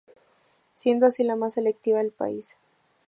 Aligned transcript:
Siendo 0.73 1.05
así 1.05 1.23
la 1.23 1.35
más 1.35 1.53
selectiva 1.53 1.99
del 1.99 2.09
país. 2.11 2.57